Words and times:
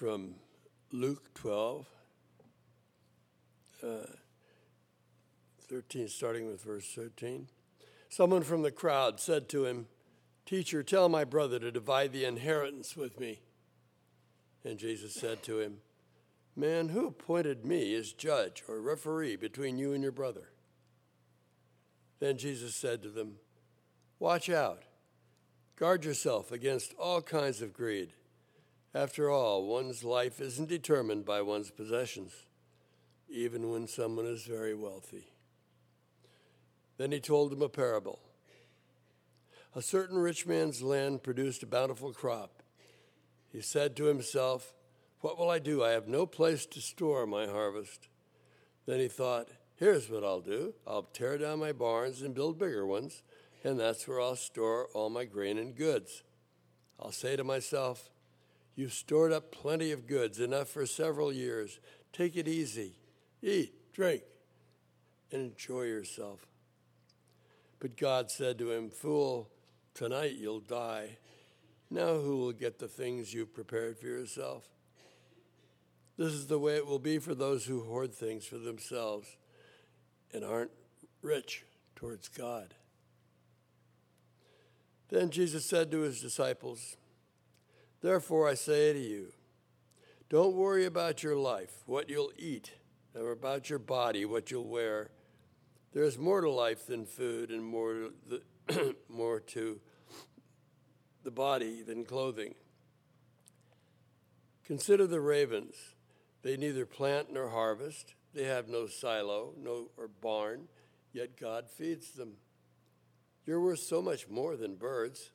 from 0.00 0.34
Luke 0.92 1.34
12, 1.34 1.86
uh, 3.82 3.86
13, 5.68 6.08
starting 6.08 6.46
with 6.46 6.64
verse 6.64 6.90
13. 6.94 7.48
Someone 8.08 8.42
from 8.42 8.62
the 8.62 8.70
crowd 8.70 9.20
said 9.20 9.46
to 9.50 9.66
him, 9.66 9.88
Teacher, 10.46 10.82
tell 10.82 11.10
my 11.10 11.24
brother 11.24 11.58
to 11.58 11.70
divide 11.70 12.14
the 12.14 12.24
inheritance 12.24 12.96
with 12.96 13.20
me. 13.20 13.42
And 14.64 14.78
Jesus 14.78 15.12
said 15.12 15.42
to 15.42 15.60
him, 15.60 15.82
Man, 16.56 16.88
who 16.88 17.06
appointed 17.06 17.66
me 17.66 17.94
as 17.94 18.14
judge 18.14 18.64
or 18.66 18.80
referee 18.80 19.36
between 19.36 19.76
you 19.76 19.92
and 19.92 20.02
your 20.02 20.12
brother? 20.12 20.48
Then 22.20 22.38
Jesus 22.38 22.74
said 22.74 23.02
to 23.02 23.10
them, 23.10 23.34
Watch 24.18 24.48
out. 24.48 24.84
Guard 25.76 26.06
yourself 26.06 26.52
against 26.52 26.94
all 26.94 27.20
kinds 27.20 27.60
of 27.60 27.74
greed. 27.74 28.14
After 28.94 29.30
all, 29.30 29.66
one's 29.66 30.02
life 30.02 30.40
isn't 30.40 30.68
determined 30.68 31.24
by 31.24 31.42
one's 31.42 31.70
possessions, 31.70 32.32
even 33.28 33.70
when 33.70 33.86
someone 33.86 34.26
is 34.26 34.44
very 34.44 34.74
wealthy. 34.74 35.28
Then 36.96 37.12
he 37.12 37.20
told 37.20 37.52
them 37.52 37.62
a 37.62 37.68
parable. 37.68 38.18
A 39.76 39.80
certain 39.80 40.18
rich 40.18 40.44
man's 40.44 40.82
land 40.82 41.22
produced 41.22 41.62
a 41.62 41.66
bountiful 41.66 42.12
crop. 42.12 42.64
He 43.52 43.60
said 43.60 43.94
to 43.96 44.04
himself, 44.04 44.74
What 45.20 45.38
will 45.38 45.48
I 45.48 45.60
do? 45.60 45.84
I 45.84 45.90
have 45.90 46.08
no 46.08 46.26
place 46.26 46.66
to 46.66 46.80
store 46.80 47.26
my 47.26 47.46
harvest. 47.46 48.08
Then 48.86 48.98
he 48.98 49.06
thought, 49.06 49.48
Here's 49.76 50.10
what 50.10 50.24
I'll 50.24 50.40
do 50.40 50.74
I'll 50.84 51.04
tear 51.04 51.38
down 51.38 51.60
my 51.60 51.70
barns 51.70 52.22
and 52.22 52.34
build 52.34 52.58
bigger 52.58 52.84
ones, 52.84 53.22
and 53.62 53.78
that's 53.78 54.08
where 54.08 54.20
I'll 54.20 54.36
store 54.36 54.88
all 54.92 55.10
my 55.10 55.24
grain 55.24 55.58
and 55.58 55.76
goods. 55.76 56.24
I'll 56.98 57.12
say 57.12 57.36
to 57.36 57.44
myself, 57.44 58.10
You've 58.80 58.94
stored 58.94 59.30
up 59.30 59.52
plenty 59.52 59.92
of 59.92 60.06
goods, 60.06 60.40
enough 60.40 60.68
for 60.68 60.86
several 60.86 61.30
years. 61.30 61.80
Take 62.14 62.34
it 62.34 62.48
easy. 62.48 62.94
Eat, 63.42 63.74
drink, 63.92 64.22
and 65.30 65.42
enjoy 65.50 65.82
yourself. 65.82 66.46
But 67.78 67.98
God 67.98 68.30
said 68.30 68.58
to 68.58 68.72
him, 68.72 68.88
Fool, 68.88 69.50
tonight 69.92 70.36
you'll 70.38 70.60
die. 70.60 71.18
Now 71.90 72.20
who 72.20 72.38
will 72.38 72.52
get 72.52 72.78
the 72.78 72.88
things 72.88 73.34
you've 73.34 73.52
prepared 73.52 73.98
for 73.98 74.06
yourself? 74.06 74.66
This 76.16 76.32
is 76.32 76.46
the 76.46 76.58
way 76.58 76.76
it 76.76 76.86
will 76.86 76.98
be 76.98 77.18
for 77.18 77.34
those 77.34 77.66
who 77.66 77.82
hoard 77.82 78.14
things 78.14 78.46
for 78.46 78.56
themselves 78.56 79.36
and 80.32 80.42
aren't 80.42 80.72
rich 81.20 81.66
towards 81.96 82.28
God. 82.28 82.72
Then 85.10 85.28
Jesus 85.28 85.66
said 85.66 85.90
to 85.90 86.00
his 86.00 86.22
disciples, 86.22 86.96
Therefore, 88.00 88.48
I 88.48 88.54
say 88.54 88.92
to 88.92 88.98
you, 88.98 89.32
don't 90.28 90.54
worry 90.54 90.86
about 90.86 91.22
your 91.22 91.36
life, 91.36 91.82
what 91.86 92.08
you'll 92.08 92.32
eat, 92.38 92.70
or 93.14 93.32
about 93.32 93.68
your 93.68 93.78
body, 93.78 94.24
what 94.24 94.50
you'll 94.50 94.68
wear. 94.68 95.10
There 95.92 96.04
is 96.04 96.16
more 96.16 96.40
to 96.40 96.50
life 96.50 96.86
than 96.86 97.04
food, 97.04 97.50
and 97.50 97.64
more 97.64 97.92
to 97.92 98.12
the, 98.26 98.96
more 99.08 99.40
to 99.40 99.80
the 101.24 101.30
body 101.30 101.82
than 101.82 102.04
clothing. 102.04 102.54
Consider 104.64 105.06
the 105.06 105.20
ravens. 105.20 105.74
They 106.42 106.56
neither 106.56 106.86
plant 106.86 107.32
nor 107.32 107.50
harvest. 107.50 108.14
They 108.32 108.44
have 108.44 108.68
no 108.68 108.86
silo, 108.86 109.52
no 109.60 109.90
or 109.96 110.08
barn, 110.08 110.68
yet 111.12 111.38
God 111.38 111.68
feeds 111.68 112.12
them. 112.12 112.34
You're 113.44 113.60
worth 113.60 113.80
so 113.80 114.00
much 114.00 114.28
more 114.28 114.56
than 114.56 114.76
birds. 114.76 115.32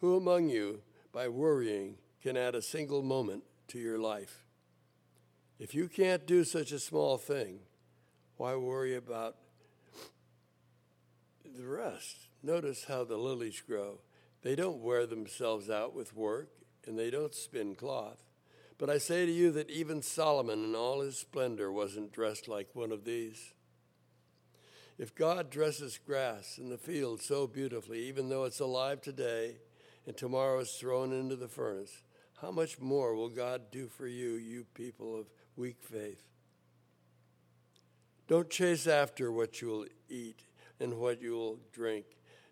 Who 0.00 0.16
among 0.16 0.48
you 0.48 0.80
by 1.18 1.26
worrying 1.26 1.96
can 2.22 2.36
add 2.36 2.54
a 2.54 2.62
single 2.62 3.02
moment 3.02 3.42
to 3.66 3.76
your 3.76 3.98
life. 3.98 4.44
If 5.58 5.74
you 5.74 5.88
can't 5.88 6.24
do 6.28 6.44
such 6.44 6.70
a 6.70 6.78
small 6.78 7.18
thing, 7.18 7.58
why 8.36 8.54
worry 8.54 8.94
about 8.94 9.34
the 11.44 11.66
rest? 11.66 12.28
Notice 12.40 12.84
how 12.84 13.02
the 13.02 13.16
lilies 13.16 13.60
grow. 13.66 13.98
They 14.42 14.54
don't 14.54 14.78
wear 14.78 15.06
themselves 15.06 15.68
out 15.68 15.92
with 15.92 16.14
work, 16.14 16.50
and 16.86 16.96
they 16.96 17.10
don't 17.10 17.34
spin 17.34 17.74
cloth. 17.74 18.22
But 18.78 18.88
I 18.88 18.98
say 18.98 19.26
to 19.26 19.32
you 19.32 19.50
that 19.50 19.70
even 19.70 20.02
Solomon 20.02 20.62
in 20.62 20.76
all 20.76 21.00
his 21.00 21.18
splendor 21.18 21.72
wasn't 21.72 22.12
dressed 22.12 22.46
like 22.46 22.76
one 22.76 22.92
of 22.92 23.04
these. 23.04 23.54
If 24.98 25.16
God 25.16 25.50
dresses 25.50 25.98
grass 25.98 26.58
in 26.58 26.68
the 26.68 26.78
field 26.78 27.20
so 27.20 27.48
beautifully, 27.48 28.06
even 28.06 28.28
though 28.28 28.44
it's 28.44 28.60
alive 28.60 29.00
today 29.00 29.56
and 30.08 30.16
tomorrow 30.16 30.60
is 30.60 30.70
thrown 30.70 31.12
into 31.12 31.36
the 31.36 31.48
furnace, 31.48 32.02
how 32.40 32.50
much 32.50 32.80
more 32.80 33.14
will 33.14 33.28
God 33.28 33.70
do 33.70 33.88
for 33.88 34.06
you, 34.06 34.36
you 34.36 34.64
people 34.72 35.20
of 35.20 35.26
weak 35.54 35.76
faith? 35.82 36.24
Don't 38.26 38.48
chase 38.48 38.86
after 38.86 39.30
what 39.30 39.60
you'll 39.60 39.84
eat 40.08 40.44
and 40.80 40.94
what 40.94 41.20
you'll 41.20 41.58
drink. 41.74 42.06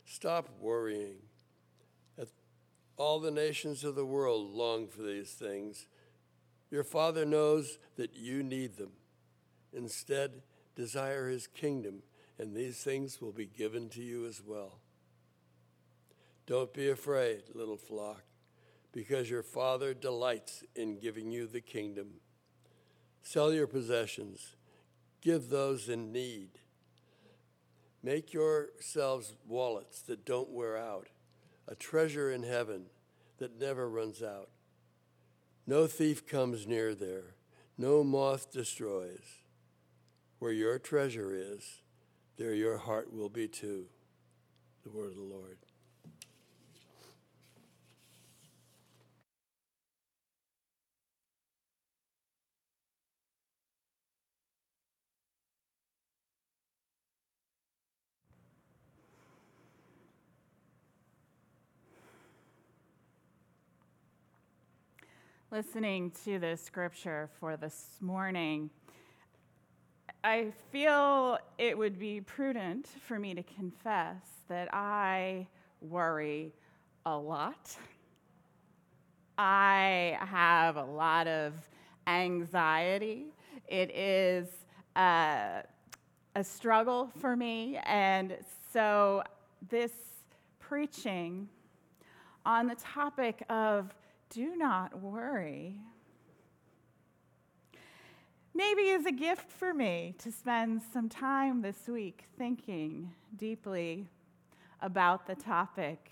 Stop 0.04 0.50
worrying. 0.60 1.16
All 2.98 3.20
the 3.20 3.30
nations 3.30 3.84
of 3.84 3.94
the 3.94 4.04
world 4.04 4.50
long 4.50 4.86
for 4.86 5.00
these 5.00 5.30
things. 5.30 5.86
Your 6.70 6.84
Father 6.84 7.24
knows 7.24 7.78
that 7.96 8.14
you 8.14 8.42
need 8.42 8.76
them. 8.76 8.92
Instead, 9.72 10.42
desire 10.74 11.28
His 11.28 11.46
kingdom, 11.46 12.02
and 12.38 12.54
these 12.54 12.82
things 12.82 13.22
will 13.22 13.32
be 13.32 13.46
given 13.46 13.88
to 13.90 14.02
you 14.02 14.26
as 14.26 14.42
well. 14.46 14.80
Don't 16.46 16.72
be 16.72 16.88
afraid, 16.88 17.42
little 17.54 17.76
flock, 17.76 18.22
because 18.92 19.28
your 19.28 19.42
Father 19.42 19.94
delights 19.94 20.62
in 20.76 21.00
giving 21.00 21.32
you 21.32 21.46
the 21.46 21.60
kingdom. 21.60 22.20
Sell 23.22 23.52
your 23.52 23.66
possessions, 23.66 24.54
give 25.20 25.48
those 25.48 25.88
in 25.88 26.12
need. 26.12 26.50
Make 28.00 28.32
yourselves 28.32 29.34
wallets 29.48 30.00
that 30.02 30.24
don't 30.24 30.50
wear 30.50 30.76
out, 30.76 31.08
a 31.66 31.74
treasure 31.74 32.30
in 32.30 32.44
heaven 32.44 32.84
that 33.38 33.58
never 33.58 33.90
runs 33.90 34.22
out. 34.22 34.50
No 35.66 35.88
thief 35.88 36.24
comes 36.24 36.64
near 36.68 36.94
there, 36.94 37.34
no 37.76 38.04
moth 38.04 38.52
destroys. 38.52 39.42
Where 40.38 40.52
your 40.52 40.78
treasure 40.78 41.34
is, 41.34 41.82
there 42.36 42.54
your 42.54 42.78
heart 42.78 43.12
will 43.12 43.30
be 43.30 43.48
too. 43.48 43.86
The 44.84 44.90
word 44.90 45.10
of 45.10 45.16
the 45.16 45.22
Lord. 45.22 45.58
Listening 65.52 66.10
to 66.24 66.40
the 66.40 66.56
scripture 66.56 67.30
for 67.38 67.56
this 67.56 67.98
morning, 68.00 68.68
I 70.24 70.52
feel 70.72 71.38
it 71.56 71.78
would 71.78 72.00
be 72.00 72.20
prudent 72.20 72.88
for 73.06 73.18
me 73.20 73.32
to 73.34 73.44
confess 73.44 74.24
that 74.48 74.74
I 74.74 75.46
worry 75.80 76.52
a 77.04 77.16
lot. 77.16 77.76
I 79.38 80.18
have 80.20 80.76
a 80.76 80.84
lot 80.84 81.28
of 81.28 81.52
anxiety. 82.08 83.26
It 83.68 83.94
is 83.94 84.48
a, 84.96 85.62
a 86.34 86.42
struggle 86.42 87.12
for 87.20 87.36
me. 87.36 87.78
And 87.84 88.36
so, 88.72 89.22
this 89.68 89.92
preaching 90.58 91.48
on 92.44 92.66
the 92.66 92.74
topic 92.74 93.44
of 93.48 93.94
do 94.30 94.56
not 94.56 95.00
worry. 95.00 95.78
Maybe 98.54 98.82
is 98.82 99.04
a 99.04 99.12
gift 99.12 99.50
for 99.52 99.74
me 99.74 100.14
to 100.18 100.32
spend 100.32 100.80
some 100.92 101.08
time 101.08 101.60
this 101.60 101.88
week 101.88 102.24
thinking 102.38 103.12
deeply 103.36 104.06
about 104.80 105.26
the 105.26 105.34
topic 105.34 106.10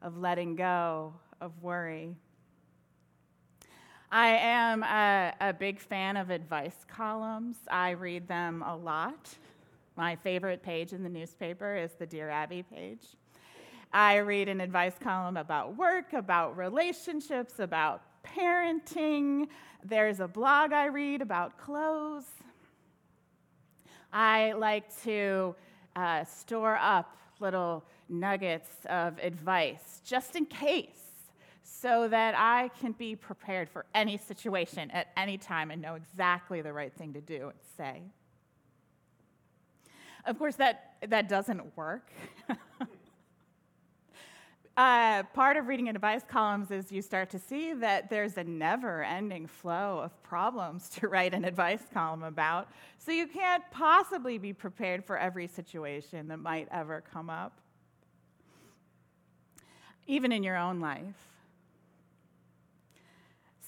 of 0.00 0.16
letting 0.16 0.54
go 0.54 1.12
of 1.40 1.60
worry. 1.62 2.14
I 4.10 4.28
am 4.28 4.82
a, 4.82 5.32
a, 5.40 5.52
big 5.52 5.80
fan 5.80 6.16
of 6.16 6.30
advice 6.30 6.84
columns. 6.86 7.56
I 7.70 7.90
read 7.90 8.28
them 8.28 8.62
a 8.62 8.76
lot. 8.76 9.30
My 9.96 10.16
favorite 10.16 10.62
page 10.62 10.92
in 10.92 11.02
the 11.02 11.08
newspaper 11.08 11.76
is 11.76 11.92
the 11.98 12.06
Dear 12.06 12.28
Abby 12.28 12.62
page. 12.62 13.16
I 13.92 14.16
read 14.16 14.48
an 14.48 14.60
advice 14.60 14.94
column 14.98 15.36
about 15.36 15.76
work, 15.76 16.14
about 16.14 16.56
relationships, 16.56 17.58
about 17.58 18.02
parenting. 18.24 19.48
There's 19.84 20.20
a 20.20 20.28
blog 20.28 20.72
I 20.72 20.86
read 20.86 21.20
about 21.20 21.58
clothes. 21.58 22.24
I 24.12 24.52
like 24.52 24.84
to 25.02 25.54
uh, 25.94 26.24
store 26.24 26.76
up 26.76 27.16
little 27.40 27.84
nuggets 28.08 28.70
of 28.88 29.18
advice 29.18 30.00
just 30.04 30.36
in 30.36 30.46
case 30.46 30.88
so 31.62 32.08
that 32.08 32.34
I 32.36 32.70
can 32.80 32.92
be 32.92 33.16
prepared 33.16 33.68
for 33.68 33.84
any 33.94 34.16
situation 34.16 34.90
at 34.90 35.08
any 35.16 35.36
time 35.36 35.70
and 35.70 35.82
know 35.82 35.94
exactly 35.94 36.62
the 36.62 36.72
right 36.72 36.92
thing 36.92 37.12
to 37.14 37.20
do 37.20 37.48
and 37.48 37.58
say. 37.76 38.02
Of 40.24 40.38
course, 40.38 40.56
that, 40.56 40.94
that 41.08 41.28
doesn't 41.28 41.76
work. 41.76 42.10
uh, 44.76 45.22
part 45.34 45.58
of 45.58 45.68
reading 45.68 45.88
advice 45.88 46.22
columns 46.26 46.70
is 46.70 46.90
you 46.90 47.02
start 47.02 47.28
to 47.30 47.38
see 47.38 47.74
that 47.74 48.08
there's 48.08 48.38
a 48.38 48.44
never 48.44 49.02
ending 49.04 49.46
flow 49.46 50.00
of 50.02 50.22
problems 50.22 50.88
to 51.00 51.08
write 51.08 51.34
an 51.34 51.44
advice 51.44 51.82
column 51.92 52.22
about. 52.22 52.68
So 52.98 53.12
you 53.12 53.26
can't 53.26 53.62
possibly 53.70 54.38
be 54.38 54.52
prepared 54.52 55.04
for 55.04 55.18
every 55.18 55.46
situation 55.46 56.28
that 56.28 56.38
might 56.38 56.68
ever 56.70 57.02
come 57.12 57.28
up, 57.28 57.60
even 60.06 60.32
in 60.32 60.42
your 60.42 60.56
own 60.56 60.80
life. 60.80 61.28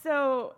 So, 0.02 0.54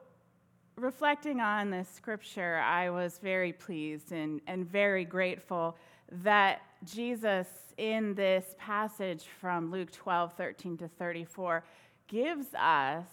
reflecting 0.76 1.40
on 1.40 1.70
this 1.70 1.88
scripture, 1.88 2.56
I 2.56 2.90
was 2.90 3.18
very 3.18 3.52
pleased 3.52 4.12
and, 4.12 4.40
and 4.48 4.68
very 4.68 5.04
grateful 5.04 5.76
that 6.10 6.62
Jesus, 6.84 7.48
in 7.76 8.14
this 8.14 8.54
passage 8.58 9.24
from 9.40 9.70
Luke 9.70 9.90
12, 9.92 10.34
13 10.34 10.76
to 10.78 10.88
34, 10.88 11.64
gives 12.08 12.54
us 12.54 13.06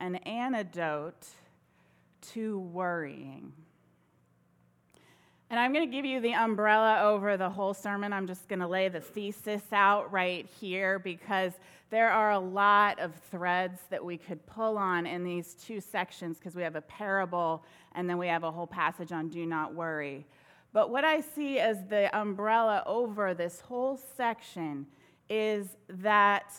an 0.00 0.16
antidote 0.16 1.26
to 2.32 2.58
worrying. 2.58 3.52
And 5.50 5.58
I'm 5.58 5.72
going 5.72 5.88
to 5.88 5.96
give 5.96 6.04
you 6.04 6.20
the 6.20 6.34
umbrella 6.34 7.00
over 7.02 7.38
the 7.38 7.48
whole 7.48 7.72
sermon. 7.72 8.12
I'm 8.12 8.26
just 8.26 8.48
going 8.48 8.58
to 8.58 8.66
lay 8.66 8.88
the 8.88 9.00
thesis 9.00 9.62
out 9.72 10.12
right 10.12 10.46
here 10.60 10.98
because 10.98 11.52
there 11.90 12.10
are 12.10 12.32
a 12.32 12.38
lot 12.38 12.98
of 12.98 13.14
threads 13.30 13.80
that 13.88 14.04
we 14.04 14.18
could 14.18 14.44
pull 14.46 14.76
on 14.76 15.06
in 15.06 15.24
these 15.24 15.54
two 15.54 15.80
sections 15.80 16.36
because 16.38 16.54
we 16.54 16.62
have 16.62 16.76
a 16.76 16.82
parable 16.82 17.64
and 17.94 18.10
then 18.10 18.18
we 18.18 18.28
have 18.28 18.44
a 18.44 18.50
whole 18.50 18.66
passage 18.66 19.10
on 19.10 19.28
do 19.28 19.46
not 19.46 19.74
worry. 19.74 20.26
But 20.72 20.90
what 20.90 21.04
I 21.04 21.20
see 21.20 21.58
as 21.58 21.78
the 21.88 22.16
umbrella 22.16 22.82
over 22.86 23.34
this 23.34 23.60
whole 23.60 23.96
section 24.16 24.86
is 25.28 25.76
that 25.88 26.52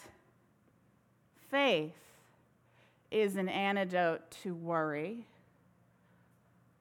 faith 1.50 1.94
is 3.12 3.36
an 3.36 3.50
antidote 3.50 4.30
to 4.44 4.54
worry, 4.54 5.26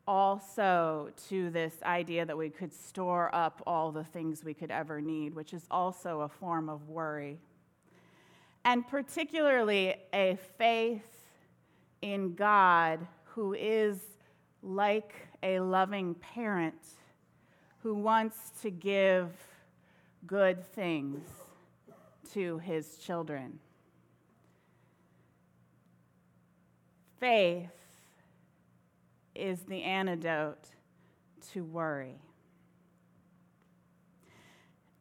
also 0.06 1.10
to 1.28 1.50
this 1.50 1.74
idea 1.82 2.24
that 2.24 2.36
we 2.36 2.48
could 2.48 2.72
store 2.72 3.34
up 3.34 3.62
all 3.66 3.92
the 3.92 4.04
things 4.04 4.42
we 4.42 4.54
could 4.54 4.70
ever 4.70 5.00
need, 5.00 5.34
which 5.34 5.52
is 5.52 5.66
also 5.70 6.22
a 6.22 6.28
form 6.28 6.68
of 6.68 6.88
worry. 6.88 7.38
And 8.64 8.86
particularly 8.86 9.96
a 10.12 10.38
faith 10.56 11.02
in 12.02 12.34
God 12.34 13.06
who 13.24 13.54
is 13.54 13.98
like 14.62 15.14
a 15.42 15.60
loving 15.60 16.14
parent 16.14 16.74
who 17.88 17.94
wants 17.94 18.50
to 18.60 18.70
give 18.70 19.30
good 20.26 20.62
things 20.62 21.22
to 22.30 22.58
his 22.58 22.98
children. 22.98 23.58
Faith 27.18 27.70
is 29.34 29.60
the 29.60 29.82
antidote 29.82 30.68
to 31.54 31.64
worry. 31.64 32.20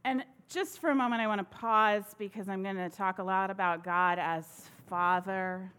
And 0.06 0.24
just 0.48 0.80
for 0.80 0.90
a 0.90 0.95
moment, 0.95 1.22
I 1.22 1.28
want 1.28 1.40
to 1.40 1.57
pause 1.57 2.16
because 2.18 2.48
I'm 2.48 2.63
going 2.63 2.78
to 2.78 2.90
talk 2.90 3.19
a 3.19 3.24
lot 3.24 3.51
about 3.51 3.83
God 3.83 4.18
as 4.18 4.45
Father. 4.88 5.74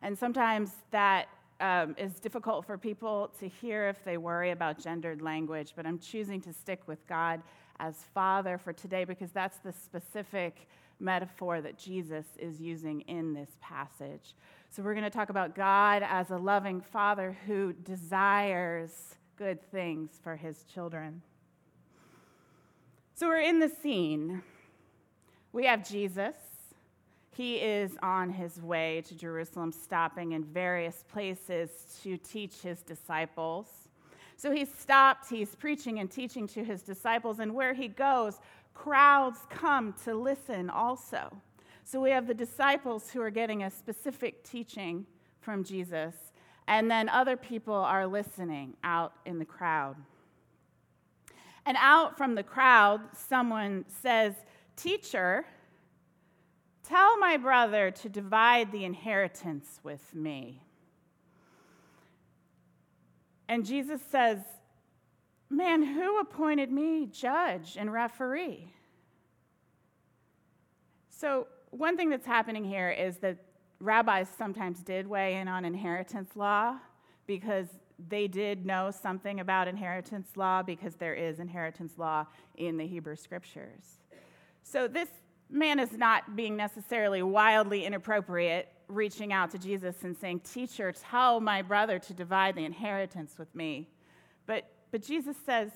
And 0.00 0.16
sometimes 0.16 0.70
that 0.92 1.26
um, 1.60 1.94
is 1.98 2.14
difficult 2.20 2.66
for 2.66 2.76
people 2.76 3.30
to 3.40 3.48
hear 3.48 3.88
if 3.88 4.04
they 4.04 4.16
worry 4.16 4.50
about 4.50 4.78
gendered 4.78 5.22
language, 5.22 5.72
but 5.74 5.86
I'm 5.86 5.98
choosing 5.98 6.40
to 6.42 6.52
stick 6.52 6.82
with 6.86 7.06
God 7.06 7.42
as 7.78 7.96
Father 8.14 8.58
for 8.58 8.72
today 8.72 9.04
because 9.04 9.30
that's 9.30 9.58
the 9.58 9.72
specific 9.72 10.68
metaphor 10.98 11.60
that 11.60 11.78
Jesus 11.78 12.24
is 12.38 12.60
using 12.60 13.02
in 13.02 13.34
this 13.34 13.50
passage. 13.60 14.34
So 14.70 14.82
we're 14.82 14.94
going 14.94 15.04
to 15.04 15.10
talk 15.10 15.30
about 15.30 15.54
God 15.54 16.02
as 16.06 16.30
a 16.30 16.36
loving 16.36 16.80
Father 16.80 17.36
who 17.46 17.72
desires 17.72 19.14
good 19.36 19.60
things 19.70 20.18
for 20.22 20.36
his 20.36 20.64
children. 20.64 21.22
So 23.14 23.28
we're 23.28 23.40
in 23.40 23.60
the 23.60 23.68
scene. 23.68 24.42
We 25.52 25.66
have 25.66 25.88
Jesus. 25.88 26.34
He 27.36 27.56
is 27.56 27.98
on 28.02 28.30
his 28.30 28.62
way 28.62 29.02
to 29.06 29.14
Jerusalem, 29.14 29.70
stopping 29.70 30.32
in 30.32 30.42
various 30.42 31.04
places 31.12 31.98
to 32.02 32.16
teach 32.16 32.62
his 32.62 32.80
disciples. 32.80 33.66
So 34.38 34.50
he 34.50 34.64
stopped, 34.64 35.28
he's 35.28 35.54
preaching 35.54 35.98
and 35.98 36.10
teaching 36.10 36.46
to 36.48 36.64
his 36.64 36.80
disciples, 36.80 37.38
and 37.38 37.54
where 37.54 37.74
he 37.74 37.88
goes, 37.88 38.40
crowds 38.72 39.40
come 39.50 39.94
to 40.04 40.14
listen 40.14 40.70
also. 40.70 41.30
So 41.84 42.00
we 42.00 42.10
have 42.10 42.26
the 42.26 42.32
disciples 42.32 43.10
who 43.10 43.20
are 43.20 43.30
getting 43.30 43.64
a 43.64 43.70
specific 43.70 44.42
teaching 44.42 45.04
from 45.42 45.62
Jesus, 45.62 46.14
and 46.68 46.90
then 46.90 47.10
other 47.10 47.36
people 47.36 47.74
are 47.74 48.06
listening 48.06 48.78
out 48.82 49.12
in 49.26 49.38
the 49.38 49.44
crowd. 49.44 49.96
And 51.66 51.76
out 51.78 52.16
from 52.16 52.34
the 52.34 52.42
crowd, 52.42 53.02
someone 53.14 53.84
says, 53.88 54.32
Teacher, 54.74 55.44
tell 56.88 57.18
my 57.18 57.36
brother 57.36 57.90
to 57.90 58.08
divide 58.08 58.72
the 58.72 58.84
inheritance 58.84 59.80
with 59.82 60.14
me. 60.14 60.62
And 63.48 63.64
Jesus 63.64 64.00
says, 64.10 64.38
Man, 65.48 65.82
who 65.82 66.18
appointed 66.18 66.72
me 66.72 67.06
judge 67.06 67.76
and 67.78 67.92
referee? 67.92 68.72
So, 71.08 71.46
one 71.70 71.96
thing 71.96 72.10
that's 72.10 72.26
happening 72.26 72.64
here 72.64 72.90
is 72.90 73.18
that 73.18 73.38
rabbis 73.78 74.28
sometimes 74.36 74.82
did 74.82 75.06
weigh 75.06 75.36
in 75.36 75.46
on 75.46 75.64
inheritance 75.64 76.30
law 76.34 76.78
because 77.26 77.66
they 78.08 78.26
did 78.26 78.66
know 78.66 78.90
something 78.90 79.40
about 79.40 79.68
inheritance 79.68 80.28
law 80.36 80.62
because 80.62 80.96
there 80.96 81.14
is 81.14 81.38
inheritance 81.38 81.94
law 81.96 82.26
in 82.56 82.76
the 82.76 82.86
Hebrew 82.86 83.16
scriptures. 83.16 83.98
So 84.62 84.88
this 84.88 85.08
man 85.50 85.78
is 85.78 85.92
not 85.92 86.36
being 86.36 86.56
necessarily 86.56 87.22
wildly 87.22 87.84
inappropriate, 87.84 88.68
reaching 88.88 89.32
out 89.32 89.50
to 89.52 89.58
Jesus 89.58 90.02
and 90.02 90.16
saying, 90.16 90.40
Teacher, 90.40 90.92
tell 90.92 91.40
my 91.40 91.62
brother 91.62 91.98
to 91.98 92.14
divide 92.14 92.54
the 92.54 92.64
inheritance 92.64 93.34
with 93.38 93.52
me. 93.54 93.88
But, 94.46 94.64
but 94.90 95.02
Jesus 95.02 95.36
says, 95.44 95.70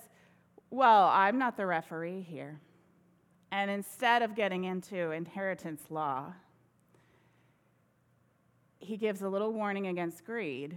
Well, 0.70 1.06
I'm 1.06 1.38
not 1.38 1.56
the 1.56 1.66
referee 1.66 2.22
here. 2.22 2.60
And 3.52 3.70
instead 3.70 4.22
of 4.22 4.36
getting 4.36 4.64
into 4.64 5.10
inheritance 5.10 5.82
law, 5.90 6.32
he 8.78 8.96
gives 8.96 9.22
a 9.22 9.28
little 9.28 9.52
warning 9.52 9.88
against 9.88 10.24
greed 10.24 10.76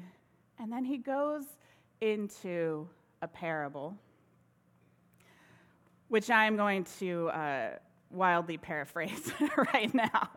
and 0.59 0.71
then 0.71 0.85
he 0.85 0.97
goes 0.97 1.43
into 2.01 2.87
a 3.21 3.27
parable, 3.27 3.97
which 6.09 6.29
I'm 6.29 6.55
going 6.55 6.85
to 6.99 7.29
uh, 7.29 7.69
wildly 8.13 8.57
paraphrase 8.57 9.31
right 9.73 9.93
now. 9.93 10.29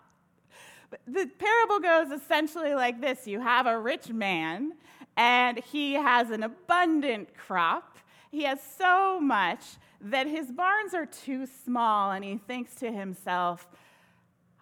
But 0.91 1.01
the 1.07 1.31
parable 1.39 1.81
goes 1.81 2.11
essentially 2.11 2.75
like 2.75 3.01
this 3.01 3.27
You 3.27 3.41
have 3.41 3.67
a 3.67 3.79
rich 3.79 4.09
man, 4.09 4.73
and 5.17 5.59
he 5.59 5.95
has 5.95 6.31
an 6.31 6.43
abundant 6.43 7.37
crop. 7.37 7.99
He 8.31 8.45
has 8.45 8.61
so 8.79 9.21
much 9.21 9.63
that 10.01 10.27
his 10.27 10.53
barns 10.53 10.95
are 10.95 11.07
too 11.07 11.47
small, 11.65 12.13
and 12.13 12.25
he 12.25 12.39
thinks 12.47 12.75
to 12.77 12.93
himself, 12.93 13.69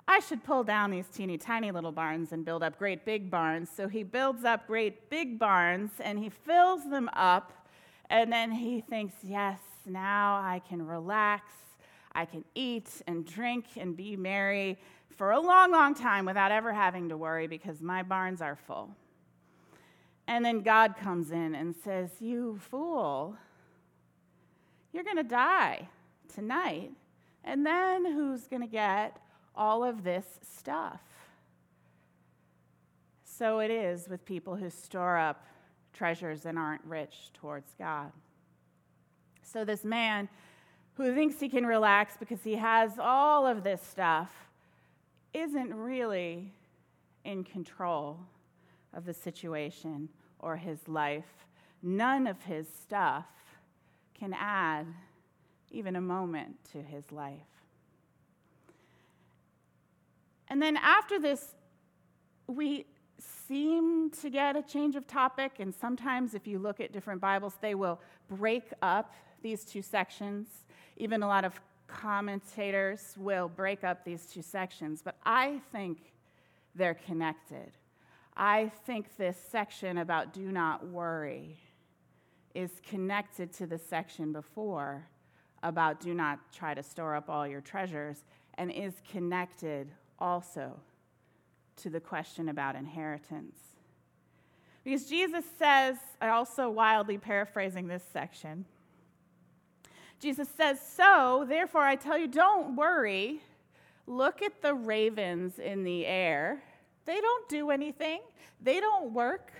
I 0.07 0.21
should 0.21 0.45
pull 0.45 0.65
down 0.65 0.91
these 0.91 1.07
teeny 1.09 1.39
tiny 1.39 1.71
little 1.71 1.93
barns 1.93 2.33
and 2.33 2.45
build 2.45 2.63
up 2.63 2.79
great 2.79 3.05
big 3.05 3.31
barns. 3.31 3.71
So 3.75 3.89
he 3.89 4.03
builds 4.03 4.45
up 4.45 4.67
great 4.67 5.09
big 5.09 5.39
barns 5.39 5.93
and 5.99 6.19
he 6.19 6.29
fills 6.29 6.89
them 6.89 7.09
up. 7.15 7.53
And 8.11 8.31
then 8.31 8.53
he 8.53 8.83
thinks, 8.83 9.15
yes, 9.23 9.61
now 9.87 10.37
I 10.37 10.61
can 10.69 10.87
relax. 10.87 11.51
I 12.15 12.25
can 12.25 12.45
eat 12.55 13.03
and 13.07 13.27
drink 13.27 13.67
and 13.77 13.97
be 13.97 14.17
merry 14.17 14.79
for 15.17 15.33
a 15.33 15.41
long, 15.41 15.71
long 15.71 15.95
time 15.95 16.25
without 16.25 16.53
ever 16.53 16.73
having 16.73 17.09
to 17.09 17.17
worry 17.17 17.47
because 17.47 17.81
my 17.81 18.03
barns 18.03 18.41
are 18.41 18.57
full. 18.57 18.95
And 20.27 20.45
then 20.45 20.63
God 20.63 20.97
comes 20.97 21.31
in 21.31 21.55
and 21.55 21.75
says, 21.75 22.11
You 22.21 22.59
fool, 22.71 23.37
you're 24.93 25.05
going 25.05 25.17
to 25.17 25.23
die 25.23 25.89
tonight. 26.33 26.93
And 27.45 27.67
then 27.67 28.05
who's 28.05 28.47
going 28.47 28.63
to 28.63 28.69
get 28.69 29.19
all 29.55 29.85
of 29.85 30.03
this 30.03 30.25
stuff. 30.57 31.01
So 33.25 33.59
it 33.59 33.71
is 33.71 34.09
with 34.09 34.25
people 34.25 34.57
who 34.57 34.71
store 34.71 35.19
up 35.19 35.47
treasures 35.93 36.47
and 36.47 36.59
aren't 36.59 36.85
rich 36.85 37.31
towards 37.35 37.75
God. 37.79 38.13
So 39.43 39.65
this 39.65 39.85
man 39.85 40.29
who 40.97 41.15
thinks 41.15 41.41
he 41.41 41.49
can 41.49 41.67
relax 41.67 42.17
because 42.17 42.43
he 42.43 42.57
has 42.57 42.93
all 42.99 43.47
of 43.47 43.65
this 43.65 43.83
stuff 43.83 44.33
isn't 45.33 45.75
really 45.75 46.53
in 47.25 47.43
control 47.43 48.19
of 48.93 49.05
the 49.05 49.15
situation 49.15 50.09
or 50.39 50.57
his 50.57 50.87
life. 50.87 51.47
None 51.83 52.27
of 52.27 52.43
his 52.45 52.67
stuff 52.69 53.27
can 54.19 54.33
add 54.33 54.87
even 55.71 55.97
a 55.97 56.01
moment 56.01 56.57
to 56.73 56.81
his 56.81 57.11
life. 57.11 57.41
And 60.49 60.63
then 60.63 60.77
after 60.77 61.19
this, 61.19 61.55
we 62.47 62.87
seem 63.49 64.11
to 64.11 64.31
get 64.31 64.57
a 64.57 64.63
change 64.63 64.95
of 64.95 65.07
topic, 65.07 65.55
and 65.59 65.75
sometimes 65.75 66.35
if 66.35 66.47
you 66.47 66.59
look 66.59 66.81
at 66.81 66.93
different 66.93 67.21
Bibles, 67.21 67.55
they 67.61 67.75
will 67.75 68.01
break 68.31 68.65
up 68.83 69.13
these 69.43 69.65
two 69.65 69.83
sections. 69.83 70.47
Even 70.97 71.23
a 71.23 71.27
lot 71.27 71.45
of 71.45 71.61
commentators 71.87 73.15
will 73.17 73.49
break 73.49 73.85
up 73.85 74.05
these 74.05 74.27
two 74.27 74.43
sections, 74.43 75.03
but 75.03 75.17
I 75.25 75.61
think 75.73 76.13
they're 76.75 76.95
connected. 76.95 77.73
I 78.37 78.73
think 78.85 79.17
this 79.17 79.37
section 79.51 79.99
about 79.99 80.33
do 80.33 80.51
not 80.51 80.87
worry 80.87 81.59
is 82.55 82.71
connected 82.89 83.53
to 83.55 83.67
the 83.67 83.79
section 83.79 84.33
before 84.33 85.07
about 85.63 86.01
do 86.01 86.15
not 86.15 86.39
try 86.53 86.75
to 86.75 86.83
store 86.83 87.15
up 87.15 87.29
all 87.29 87.47
your 87.47 87.61
treasures 87.61 88.25
and 88.55 88.71
is 88.71 88.95
connected 89.11 89.91
also 90.19 90.79
to 91.77 91.91
the 91.91 92.01
question 92.01 92.49
about 92.49 92.77
inheritance. 92.77 93.57
Because 94.85 95.07
Jesus 95.07 95.45
says, 95.59 95.97
also 96.21 96.69
wildly 96.71 97.19
paraphrasing 97.19 97.87
this 97.87 98.05
section, 98.13 98.67
Jesus 100.25 100.49
says, 100.57 100.81
So, 100.81 101.45
therefore, 101.47 101.83
I 101.83 101.97
tell 101.97 102.17
you, 102.17 102.27
don't 102.27 102.77
worry. 102.77 103.41
Look 104.07 104.41
at 104.41 104.63
the 104.63 104.73
ravens 104.73 105.59
in 105.59 105.85
the 105.85 106.07
air. 106.07 106.63
They 107.05 107.21
don't 107.21 107.47
do 107.51 107.71
anything, 107.71 108.23
they 108.59 108.81
don't 108.81 109.13
work, 109.13 109.53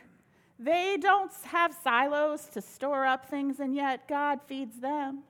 they 0.59 0.97
don't 0.99 1.31
have 1.45 1.77
silos 1.85 2.47
to 2.55 2.63
store 2.63 3.05
up 3.05 3.29
things, 3.29 3.61
and 3.61 3.75
yet 3.75 4.09
God 4.09 4.41
feeds 4.47 4.81
them. 4.81 5.25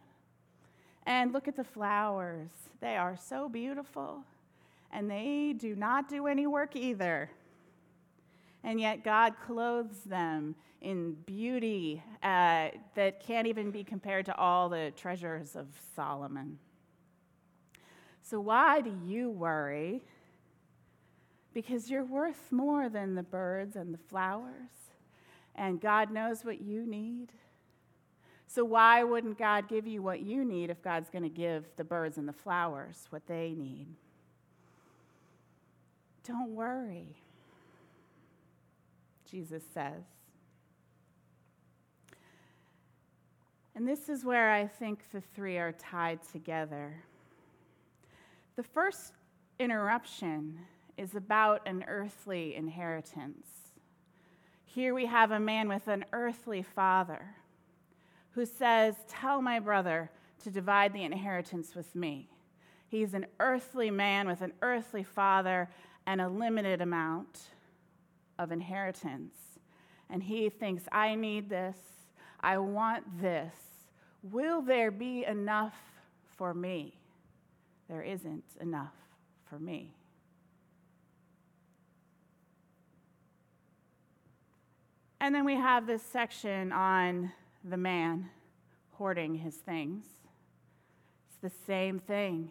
And 1.05 1.33
look 1.33 1.49
at 1.49 1.57
the 1.57 1.65
flowers. 1.65 2.51
They 2.81 2.97
are 2.97 3.17
so 3.17 3.49
beautiful, 3.49 4.23
and 4.93 5.11
they 5.11 5.53
do 5.59 5.75
not 5.75 6.09
do 6.09 6.29
any 6.29 6.47
work 6.47 6.77
either. 6.77 7.29
And 8.65 8.81
yet, 8.81 9.05
God 9.05 9.35
clothes 9.47 10.01
them 10.07 10.57
in 10.81 11.17
beauty 11.27 12.03
uh, 12.23 12.69
that 12.95 13.21
can't 13.21 13.47
even 13.47 13.71
be 13.71 13.85
compared 13.85 14.25
to 14.27 14.37
all 14.37 14.71
the 14.71 14.93
treasures 14.97 15.55
of 15.55 15.67
Solomon. 15.95 16.59
So, 18.23 18.41
why 18.41 18.81
do 18.81 18.91
you 19.05 19.31
worry? 19.31 20.03
Because 21.53 21.91
you're 21.91 22.05
worth 22.05 22.51
more 22.51 22.89
than 22.89 23.15
the 23.15 23.23
birds 23.23 23.77
and 23.77 23.93
the 23.93 23.99
flowers, 23.99 24.71
and 25.55 25.79
God 25.79 26.11
knows 26.11 26.43
what 26.43 26.63
you 26.63 26.87
need. 26.87 27.33
So, 28.47 28.65
why 28.65 29.05
wouldn't 29.05 29.39
God 29.39 29.69
give 29.69 29.87
you 29.87 30.03
what 30.03 30.21
you 30.21 30.43
need 30.43 30.71
if 30.71 30.83
God's 30.83 31.11
going 31.11 31.23
to 31.23 31.29
give 31.29 31.67
the 31.77 31.85
birds 31.85 32.17
and 32.17 32.27
the 32.27 32.33
flowers 32.33 33.07
what 33.11 33.27
they 33.27 33.55
need? 33.57 33.89
Don't 36.27 36.51
worry, 36.51 37.17
Jesus 39.31 39.63
says. 39.73 40.03
And 43.75 43.89
this 43.89 44.09
is 44.09 44.25
where 44.25 44.53
I 44.53 44.67
think 44.67 45.11
the 45.11 45.21
three 45.21 45.59
are 45.59 45.73
tied 45.73 46.21
together. 46.33 46.95
The 48.57 48.63
first 48.63 49.13
interruption 49.59 50.59
is 50.97 51.17
about 51.17 51.67
an 51.67 51.85
earthly 51.89 52.55
inheritance. 52.55 53.49
Here 54.65 54.95
we 54.95 55.07
have 55.07 55.33
a 55.33 55.41
man 55.41 55.69
with 55.69 55.89
an 55.89 56.05
earthly 56.13 56.63
father 56.63 57.35
who 58.31 58.47
says, 58.47 58.95
Tell 59.09 59.43
my 59.43 59.59
brother 59.59 60.11
to 60.45 60.51
divide 60.51 60.93
the 60.93 61.03
inheritance 61.03 61.75
with 61.75 61.95
me. 61.97 62.29
He's 62.89 63.15
an 63.15 63.27
earthly 63.41 63.91
man 63.91 64.29
with 64.29 64.41
an 64.41 64.53
earthly 64.63 65.03
father 65.03 65.69
and 66.07 66.21
a 66.21 66.29
limited 66.29 66.81
amount 66.81 67.41
of 68.39 68.53
inheritance. 68.53 69.35
And 70.11 70.23
he 70.23 70.49
thinks, 70.49 70.85
I 70.93 71.15
need 71.15 71.49
this. 71.49 71.77
I 72.41 72.59
want 72.59 73.21
this. 73.21 73.55
Will 74.23 74.63
there 74.63 74.91
be 74.91 75.25
enough 75.25 75.77
for 76.37 76.55
me? 76.55 76.95
There 77.89 78.03
isn't 78.03 78.45
enough 78.61 78.95
for 79.49 79.59
me. 79.59 79.95
And 85.21 85.35
then 85.35 85.45
we 85.45 85.55
have 85.55 85.87
this 85.87 86.03
section 86.03 86.71
on 86.71 87.33
the 87.65 87.79
man 87.79 88.29
hoarding 88.93 89.35
his 89.35 89.55
things. 89.55 90.05
It's 91.29 91.39
the 91.41 91.67
same 91.67 91.99
thing. 91.99 92.51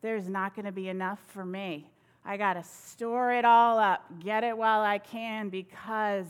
There's 0.00 0.28
not 0.28 0.54
going 0.54 0.66
to 0.66 0.72
be 0.72 0.88
enough 0.88 1.18
for 1.26 1.44
me. 1.44 1.90
I 2.28 2.36
got 2.36 2.54
to 2.54 2.62
store 2.62 3.32
it 3.32 3.46
all 3.46 3.78
up, 3.78 4.04
get 4.20 4.44
it 4.44 4.56
while 4.56 4.82
I 4.82 4.98
can, 4.98 5.48
because 5.48 6.26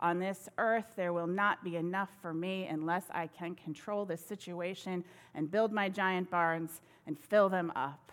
on 0.00 0.18
this 0.18 0.48
earth, 0.56 0.86
there 0.96 1.12
will 1.12 1.26
not 1.26 1.62
be 1.62 1.76
enough 1.76 2.08
for 2.22 2.32
me 2.32 2.66
unless 2.66 3.04
I 3.10 3.26
can 3.26 3.54
control 3.54 4.06
this 4.06 4.24
situation 4.24 5.04
and 5.34 5.50
build 5.50 5.70
my 5.70 5.90
giant 5.90 6.30
barns 6.30 6.80
and 7.06 7.18
fill 7.18 7.50
them 7.50 7.70
up. 7.76 8.10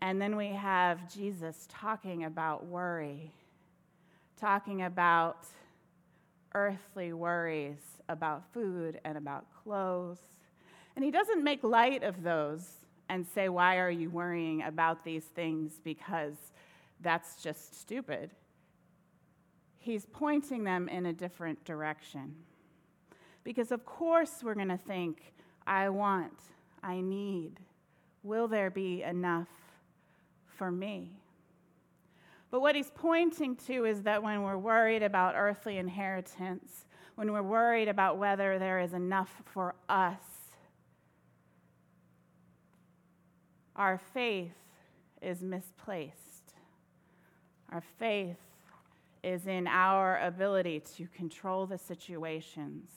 And 0.00 0.22
then 0.22 0.36
we 0.36 0.48
have 0.48 1.12
Jesus 1.12 1.68
talking 1.68 2.24
about 2.24 2.64
worry, 2.64 3.30
talking 4.40 4.84
about 4.84 5.44
earthly 6.54 7.12
worries 7.12 7.76
about 8.08 8.42
food 8.54 9.00
and 9.04 9.18
about 9.18 9.44
clothes. 9.62 10.20
And 10.96 11.04
he 11.04 11.10
doesn't 11.10 11.44
make 11.44 11.62
light 11.62 12.02
of 12.02 12.22
those 12.22 12.86
and 13.08 13.26
say, 13.26 13.48
Why 13.48 13.78
are 13.78 13.90
you 13.90 14.10
worrying 14.10 14.62
about 14.62 15.04
these 15.04 15.24
things? 15.24 15.80
Because 15.82 16.36
that's 17.00 17.42
just 17.42 17.80
stupid 17.80 18.30
he's 19.88 20.04
pointing 20.04 20.64
them 20.64 20.86
in 20.88 21.06
a 21.06 21.12
different 21.12 21.64
direction. 21.64 22.34
Because, 23.42 23.72
of 23.72 23.86
course, 23.86 24.42
we're 24.42 24.54
going 24.54 24.68
to 24.68 24.76
think, 24.76 25.32
I 25.66 25.88
want, 25.88 26.38
I 26.82 27.00
need. 27.00 27.60
Will 28.22 28.48
there 28.48 28.70
be 28.70 29.02
enough 29.02 29.48
for 30.46 30.70
me? 30.70 31.22
But 32.50 32.60
what 32.60 32.74
he's 32.74 32.90
pointing 32.94 33.56
to 33.66 33.86
is 33.86 34.02
that 34.02 34.22
when 34.22 34.42
we're 34.42 34.58
worried 34.58 35.02
about 35.02 35.34
earthly 35.36 35.78
inheritance, 35.78 36.84
when 37.14 37.32
we're 37.32 37.42
worried 37.42 37.88
about 37.88 38.18
whether 38.18 38.58
there 38.58 38.80
is 38.80 38.92
enough 38.92 39.42
for 39.46 39.74
us, 39.88 40.20
our 43.78 43.96
faith 43.96 44.52
is 45.22 45.40
misplaced. 45.40 46.54
Our 47.70 47.82
faith 47.98 48.36
is 49.22 49.46
in 49.46 49.66
our 49.66 50.18
ability 50.20 50.80
to 50.96 51.06
control 51.08 51.66
the 51.66 51.78
situations, 51.78 52.90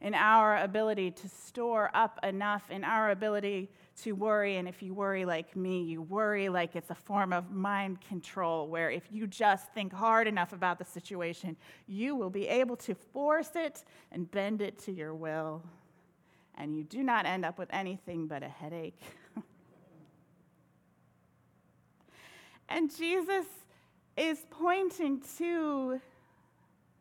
in 0.00 0.14
our 0.14 0.58
ability 0.58 1.12
to 1.12 1.28
store 1.28 1.90
up 1.94 2.18
enough, 2.22 2.70
in 2.70 2.82
our 2.82 3.10
ability 3.10 3.70
to 4.02 4.12
worry. 4.12 4.56
And 4.56 4.68
if 4.68 4.82
you 4.82 4.94
worry 4.94 5.24
like 5.24 5.56
me, 5.56 5.82
you 5.82 6.02
worry 6.02 6.48
like 6.48 6.76
it's 6.76 6.90
a 6.90 6.94
form 6.94 7.32
of 7.32 7.50
mind 7.50 8.00
control, 8.00 8.68
where 8.68 8.90
if 8.90 9.04
you 9.10 9.26
just 9.26 9.72
think 9.72 9.92
hard 9.92 10.26
enough 10.26 10.52
about 10.52 10.78
the 10.78 10.84
situation, 10.84 11.56
you 11.86 12.16
will 12.16 12.30
be 12.30 12.48
able 12.48 12.76
to 12.76 12.94
force 12.94 13.50
it 13.54 13.84
and 14.12 14.30
bend 14.30 14.60
it 14.60 14.78
to 14.80 14.92
your 14.92 15.14
will. 15.14 15.62
And 16.56 16.76
you 16.76 16.84
do 16.84 17.02
not 17.02 17.26
end 17.26 17.44
up 17.44 17.58
with 17.58 17.68
anything 17.72 18.26
but 18.26 18.42
a 18.42 18.48
headache. 18.48 19.00
and 22.68 22.94
Jesus 22.94 23.46
is 24.16 24.38
pointing 24.50 25.22
to 25.38 26.00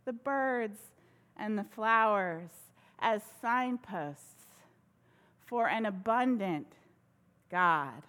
the 0.06 0.14
birds 0.14 0.80
and 1.38 1.58
the 1.58 1.64
flowers 1.64 2.50
as 3.00 3.22
signposts 3.42 4.46
for 5.46 5.68
an 5.68 5.86
abundant 5.86 6.68
God, 7.50 8.04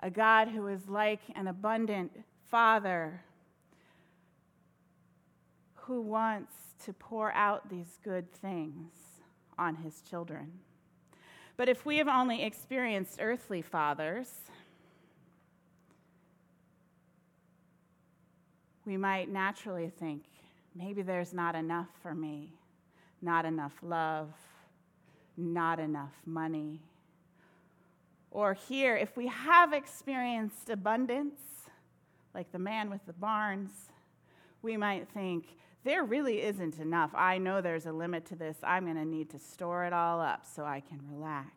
a 0.00 0.10
God 0.10 0.48
who 0.48 0.66
is 0.68 0.88
like 0.88 1.20
an 1.34 1.46
abundant 1.48 2.12
Father 2.50 3.22
who 5.74 6.00
wants 6.00 6.54
to 6.84 6.92
pour 6.92 7.32
out 7.32 7.68
these 7.68 7.98
good 8.04 8.32
things 8.32 8.92
on 9.58 9.76
his 9.76 10.00
children. 10.02 10.50
But 11.56 11.68
if 11.68 11.84
we 11.84 11.98
have 11.98 12.08
only 12.08 12.42
experienced 12.42 13.18
earthly 13.20 13.62
fathers, 13.62 14.28
we 18.86 18.96
might 18.96 19.30
naturally 19.30 19.90
think 19.90 20.24
maybe 20.74 21.02
there's 21.02 21.32
not 21.32 21.54
enough 21.54 21.88
for 22.02 22.14
me, 22.14 22.52
not 23.20 23.44
enough 23.44 23.74
love, 23.82 24.32
not 25.36 25.78
enough 25.78 26.14
money. 26.26 26.80
Or 28.30 28.54
here, 28.54 28.96
if 28.96 29.16
we 29.16 29.26
have 29.26 29.72
experienced 29.72 30.70
abundance, 30.70 31.40
like 32.34 32.50
the 32.50 32.58
man 32.58 32.90
with 32.90 33.04
the 33.06 33.12
barns, 33.12 33.70
we 34.62 34.76
might 34.76 35.08
think, 35.08 35.56
there 35.84 36.04
really 36.04 36.42
isn't 36.42 36.78
enough. 36.78 37.10
I 37.12 37.38
know 37.38 37.60
there's 37.60 37.86
a 37.86 37.92
limit 37.92 38.24
to 38.26 38.36
this. 38.36 38.56
I'm 38.62 38.84
going 38.84 38.96
to 38.96 39.04
need 39.04 39.30
to 39.30 39.38
store 39.38 39.84
it 39.84 39.92
all 39.92 40.20
up 40.20 40.46
so 40.46 40.64
I 40.64 40.80
can 40.80 41.00
relax. 41.10 41.50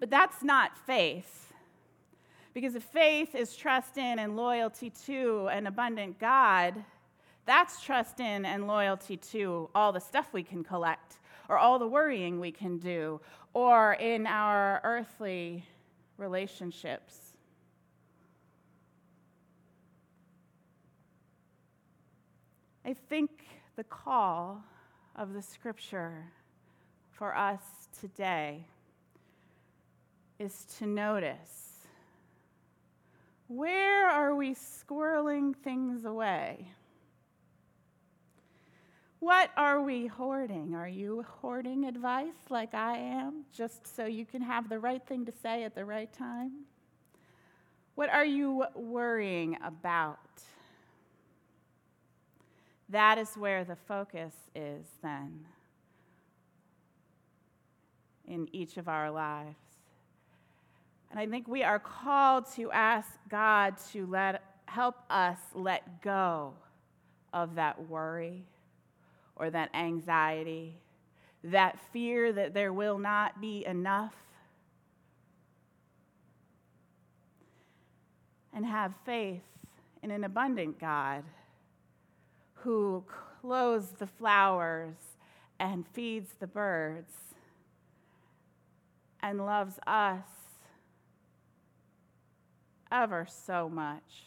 But 0.00 0.10
that's 0.10 0.42
not 0.42 0.78
faith. 0.78 1.47
Because 2.58 2.74
if 2.74 2.82
faith 2.82 3.36
is 3.36 3.54
trust 3.54 3.98
in 3.98 4.18
and 4.18 4.34
loyalty 4.34 4.90
to 5.06 5.46
an 5.46 5.68
abundant 5.68 6.18
God, 6.18 6.74
that's 7.46 7.80
trust 7.80 8.18
in 8.18 8.44
and 8.44 8.66
loyalty 8.66 9.16
to 9.30 9.70
all 9.76 9.92
the 9.92 10.00
stuff 10.00 10.32
we 10.32 10.42
can 10.42 10.64
collect, 10.64 11.20
or 11.48 11.56
all 11.56 11.78
the 11.78 11.86
worrying 11.86 12.40
we 12.40 12.50
can 12.50 12.78
do, 12.78 13.20
or 13.54 13.92
in 14.00 14.26
our 14.26 14.80
earthly 14.82 15.64
relationships. 16.16 17.36
I 22.84 22.92
think 22.92 23.30
the 23.76 23.84
call 23.84 24.64
of 25.14 25.32
the 25.32 25.42
scripture 25.42 26.24
for 27.12 27.36
us 27.36 27.62
today 28.00 28.64
is 30.40 30.66
to 30.80 30.86
notice 30.86 31.67
where 33.48 34.08
are 34.08 34.34
we 34.34 34.54
squirreling 34.54 35.56
things 35.56 36.04
away? 36.04 36.68
What 39.20 39.50
are 39.56 39.82
we 39.82 40.06
hoarding? 40.06 40.74
Are 40.74 40.88
you 40.88 41.24
hoarding 41.40 41.86
advice 41.86 42.50
like 42.50 42.72
I 42.74 42.98
am, 42.98 43.44
just 43.52 43.96
so 43.96 44.06
you 44.06 44.24
can 44.24 44.42
have 44.42 44.68
the 44.68 44.78
right 44.78 45.04
thing 45.04 45.26
to 45.26 45.32
say 45.42 45.64
at 45.64 45.74
the 45.74 45.84
right 45.84 46.12
time? 46.12 46.52
What 47.96 48.10
are 48.10 48.24
you 48.24 48.64
worrying 48.76 49.58
about? 49.64 50.18
That 52.90 53.18
is 53.18 53.34
where 53.34 53.64
the 53.64 53.74
focus 53.74 54.34
is 54.54 54.86
then 55.02 55.46
in 58.26 58.48
each 58.52 58.76
of 58.76 58.88
our 58.88 59.10
lives. 59.10 59.67
And 61.10 61.18
I 61.18 61.26
think 61.26 61.48
we 61.48 61.62
are 61.62 61.78
called 61.78 62.46
to 62.56 62.70
ask 62.70 63.08
God 63.28 63.76
to 63.92 64.06
let, 64.06 64.42
help 64.66 64.96
us 65.08 65.38
let 65.54 66.02
go 66.02 66.52
of 67.32 67.54
that 67.54 67.88
worry 67.88 68.44
or 69.36 69.50
that 69.50 69.74
anxiety, 69.74 70.74
that 71.44 71.78
fear 71.92 72.32
that 72.32 72.52
there 72.52 72.72
will 72.72 72.98
not 72.98 73.40
be 73.40 73.64
enough, 73.64 74.14
and 78.52 78.66
have 78.66 78.92
faith 79.06 79.42
in 80.02 80.10
an 80.10 80.24
abundant 80.24 80.80
God 80.80 81.22
who 82.54 83.04
clothes 83.40 83.90
the 83.98 84.06
flowers 84.06 84.96
and 85.60 85.86
feeds 85.92 86.30
the 86.40 86.46
birds 86.46 87.12
and 89.22 89.44
loves 89.44 89.78
us 89.86 90.24
ever 92.90 93.26
so 93.28 93.68
much. 93.68 94.24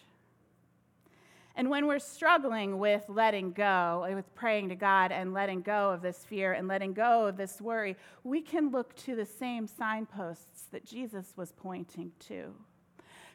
And 1.55 1.69
when 1.69 1.85
we're 1.85 1.99
struggling 1.99 2.79
with 2.79 3.03
letting 3.09 3.51
go, 3.51 4.07
with 4.15 4.33
praying 4.35 4.69
to 4.69 4.75
God 4.75 5.11
and 5.11 5.33
letting 5.33 5.61
go 5.61 5.91
of 5.91 6.01
this 6.01 6.23
fear 6.23 6.53
and 6.53 6.67
letting 6.67 6.93
go 6.93 7.27
of 7.27 7.35
this 7.35 7.59
worry, 7.59 7.97
we 8.23 8.41
can 8.41 8.71
look 8.71 8.95
to 8.97 9.15
the 9.15 9.25
same 9.25 9.67
signposts 9.67 10.63
that 10.71 10.85
Jesus 10.85 11.33
was 11.35 11.51
pointing 11.51 12.11
to. 12.27 12.53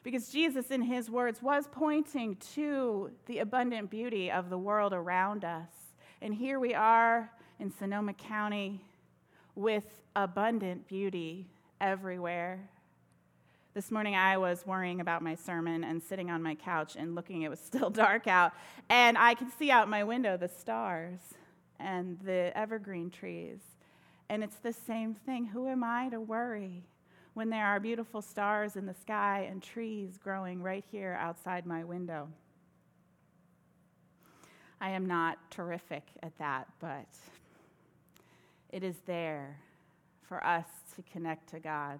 Because 0.03 0.29
Jesus, 0.29 0.71
in 0.71 0.81
his 0.81 1.09
words, 1.11 1.41
was 1.41 1.67
pointing 1.71 2.37
to 2.55 3.11
the 3.27 3.39
abundant 3.39 3.89
beauty 3.89 4.31
of 4.31 4.49
the 4.49 4.57
world 4.57 4.93
around 4.93 5.45
us. 5.45 5.69
And 6.21 6.33
here 6.33 6.59
we 6.59 6.73
are 6.73 7.29
in 7.59 7.71
Sonoma 7.71 8.13
County 8.13 8.81
with 9.53 9.85
abundant 10.15 10.87
beauty 10.87 11.47
everywhere. 11.79 12.69
This 13.77 13.91
morning 13.91 14.15
I 14.15 14.39
was 14.39 14.65
worrying 14.65 15.01
about 15.01 15.21
my 15.21 15.35
sermon 15.35 15.83
and 15.83 16.01
sitting 16.01 16.31
on 16.31 16.41
my 16.41 16.55
couch 16.55 16.95
and 16.95 17.13
looking, 17.13 17.43
it 17.43 17.49
was 17.49 17.59
still 17.63 17.91
dark 17.91 18.25
out, 18.25 18.53
and 18.89 19.15
I 19.19 19.35
could 19.35 19.51
see 19.51 19.69
out 19.69 19.87
my 19.87 20.03
window 20.03 20.35
the 20.35 20.47
stars 20.47 21.19
and 21.79 22.19
the 22.21 22.51
evergreen 22.55 23.11
trees. 23.11 23.59
And 24.29 24.43
it's 24.43 24.55
the 24.55 24.73
same 24.73 25.13
thing. 25.13 25.45
Who 25.45 25.67
am 25.67 25.83
I 25.83 26.09
to 26.09 26.19
worry? 26.19 26.85
when 27.35 27.51
there 27.51 27.67
are 27.67 27.79
beautiful 27.79 28.19
stars 28.19 28.77
in 28.77 28.87
the 28.87 28.95
sky 28.95 29.47
and 29.47 29.61
trees 29.61 30.17
growing 30.17 30.63
right 30.63 30.83
here 30.91 31.15
outside 31.19 31.67
my 31.67 31.83
window. 31.83 32.27
I 34.81 34.89
am 34.89 35.05
not 35.05 35.37
terrific 35.51 36.01
at 36.23 36.35
that, 36.39 36.67
but 36.79 37.05
it 38.69 38.83
is 38.83 38.95
there 39.05 39.59
for 40.27 40.43
us 40.43 40.65
to 40.95 41.03
connect 41.13 41.49
to 41.49 41.59
God. 41.59 41.99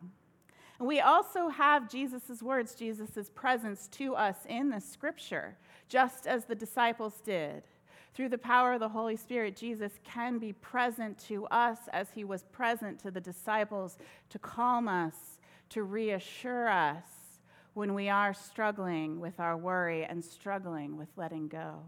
And 0.79 0.87
we 0.87 0.99
also 0.99 1.49
have 1.49 1.89
Jesus' 1.89 2.41
words, 2.41 2.75
Jesus' 2.75 3.29
presence 3.33 3.87
to 3.93 4.15
us 4.15 4.37
in 4.47 4.69
the 4.69 4.79
scripture, 4.79 5.57
just 5.89 6.27
as 6.27 6.45
the 6.45 6.55
disciples 6.55 7.21
did. 7.25 7.63
Through 8.13 8.29
the 8.29 8.37
power 8.37 8.73
of 8.73 8.79
the 8.79 8.89
Holy 8.89 9.15
Spirit, 9.15 9.55
Jesus 9.55 9.93
can 10.03 10.39
be 10.39 10.53
present 10.53 11.17
to 11.27 11.45
us 11.47 11.77
as 11.93 12.09
he 12.13 12.23
was 12.23 12.43
present 12.51 12.99
to 12.99 13.11
the 13.11 13.21
disciples 13.21 13.97
to 14.29 14.39
calm 14.39 14.87
us, 14.87 15.39
to 15.69 15.83
reassure 15.83 16.67
us 16.67 17.05
when 17.73 17.93
we 17.93 18.09
are 18.09 18.33
struggling 18.33 19.19
with 19.19 19.39
our 19.39 19.55
worry 19.55 20.03
and 20.03 20.23
struggling 20.23 20.97
with 20.97 21.09
letting 21.15 21.47
go. 21.47 21.83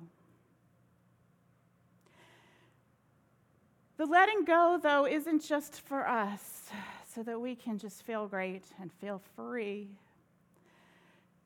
The 3.97 4.05
letting 4.05 4.45
go, 4.45 4.79
though, 4.81 5.05
isn't 5.05 5.43
just 5.43 5.81
for 5.81 6.07
us 6.07 6.69
so 7.13 7.23
that 7.23 7.41
we 7.41 7.55
can 7.55 7.77
just 7.77 8.03
feel 8.03 8.27
great 8.27 8.65
and 8.79 8.91
feel 8.93 9.21
free. 9.35 9.89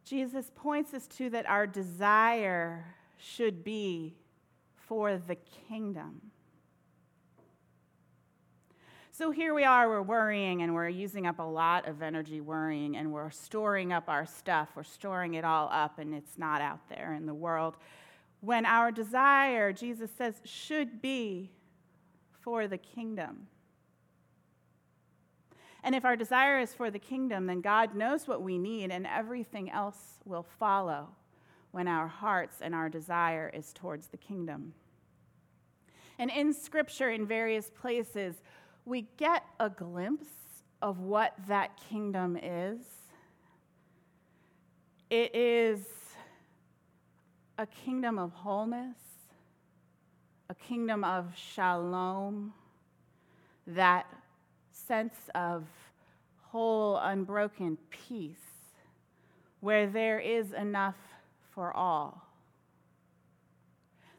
Jesus 0.03 0.51
points 0.55 0.93
us 0.93 1.07
to 1.07 1.29
that 1.29 1.45
our 1.45 1.65
desire 1.65 2.85
should 3.17 3.63
be 3.63 4.13
for 4.75 5.17
the 5.17 5.37
kingdom. 5.69 6.19
So 9.11 9.31
here 9.31 9.53
we 9.53 9.63
are, 9.63 9.87
we're 9.87 10.01
worrying 10.01 10.63
and 10.63 10.73
we're 10.73 10.89
using 10.89 11.27
up 11.27 11.39
a 11.39 11.43
lot 11.43 11.87
of 11.87 12.01
energy 12.01 12.41
worrying 12.41 12.97
and 12.97 13.13
we're 13.13 13.29
storing 13.29 13.93
up 13.93 14.09
our 14.09 14.25
stuff. 14.25 14.69
We're 14.75 14.83
storing 14.83 15.35
it 15.35 15.45
all 15.45 15.69
up 15.71 15.99
and 15.99 16.13
it's 16.13 16.37
not 16.37 16.61
out 16.61 16.89
there 16.89 17.13
in 17.13 17.25
the 17.25 17.33
world. 17.33 17.77
When 18.41 18.65
our 18.65 18.91
desire, 18.91 19.71
Jesus 19.71 20.09
says, 20.17 20.41
should 20.43 21.01
be 21.01 21.51
for 22.41 22.67
the 22.67 22.79
kingdom. 22.79 23.47
And 25.83 25.93
if 25.93 26.05
our 26.05 26.15
desire 26.15 26.59
is 26.59 26.73
for 26.73 26.89
the 26.89 26.99
kingdom, 26.99 27.45
then 27.47 27.59
God 27.61 27.93
knows 27.93 28.27
what 28.27 28.41
we 28.41 28.57
need 28.57 28.89
and 28.89 29.05
everything 29.05 29.69
else 29.69 30.19
will 30.25 30.45
follow 30.57 31.09
when 31.71 31.87
our 31.87 32.07
hearts 32.07 32.57
and 32.61 32.73
our 32.73 32.87
desire 32.87 33.51
is 33.53 33.73
towards 33.73 34.07
the 34.07 34.17
kingdom. 34.17 34.73
And 36.17 36.31
in 36.31 36.53
Scripture, 36.53 37.09
in 37.09 37.25
various 37.25 37.69
places, 37.69 38.35
we 38.85 39.07
get 39.17 39.43
a 39.59 39.69
glimpse 39.69 40.29
of 40.81 40.99
what 40.99 41.33
that 41.47 41.71
kingdom 41.89 42.37
is. 42.41 42.79
It 45.09 45.35
is 45.35 45.85
a 47.57 47.65
kingdom 47.65 48.19
of 48.19 48.31
wholeness, 48.33 48.97
a 50.49 50.55
kingdom 50.55 51.03
of 51.03 51.33
shalom, 51.35 52.53
that 53.67 54.05
sense 54.73 55.15
of 55.33 55.63
whole, 56.41 56.97
unbroken 56.97 57.77
peace, 57.89 58.35
where 59.61 59.87
there 59.87 60.19
is 60.19 60.51
enough 60.51 60.97
for 61.51 61.75
all. 61.75 62.27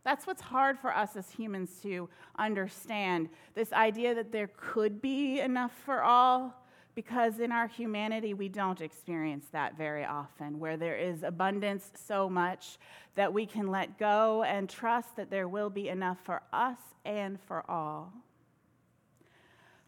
That's 0.04 0.26
what's 0.26 0.42
hard 0.42 0.78
for 0.78 0.94
us 0.94 1.16
as 1.16 1.30
humans 1.30 1.80
to 1.82 2.08
understand 2.38 3.28
this 3.54 3.72
idea 3.72 4.14
that 4.14 4.32
there 4.32 4.50
could 4.56 5.00
be 5.00 5.40
enough 5.40 5.72
for 5.84 6.02
all, 6.02 6.54
because 6.94 7.40
in 7.40 7.50
our 7.50 7.66
humanity, 7.66 8.34
we 8.34 8.48
don't 8.48 8.80
experience 8.80 9.46
that 9.52 9.76
very 9.76 10.04
often, 10.04 10.60
where 10.60 10.76
there 10.76 10.96
is 10.96 11.22
abundance 11.22 11.90
so 11.94 12.28
much 12.28 12.78
that 13.14 13.32
we 13.32 13.46
can 13.46 13.66
let 13.66 13.98
go 13.98 14.42
and 14.44 14.68
trust 14.68 15.16
that 15.16 15.30
there 15.30 15.48
will 15.48 15.70
be 15.70 15.88
enough 15.88 16.18
for 16.22 16.42
us 16.52 16.78
and 17.04 17.40
for 17.40 17.68
all. 17.68 18.12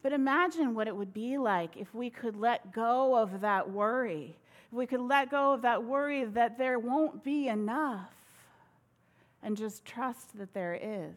But 0.07 0.13
imagine 0.13 0.73
what 0.77 0.87
it 0.87 0.95
would 0.95 1.13
be 1.13 1.37
like 1.37 1.77
if 1.77 1.93
we 1.93 2.11
could 2.11 2.37
let 2.37 2.71
go 2.71 3.17
of 3.17 3.41
that 3.41 3.73
worry, 3.73 4.37
if 4.69 4.73
we 4.73 4.87
could 4.87 5.01
let 5.01 5.33
go 5.33 5.53
of 5.53 5.63
that 5.63 5.83
worry 5.83 6.25
that 6.25 6.59
there 6.59 6.79
won't 6.79 7.25
be 7.25 7.49
enough 7.49 8.15
and 9.43 9.57
just 9.57 9.85
trust 9.85 10.39
that 10.39 10.55
there 10.55 10.79
is. 10.81 11.17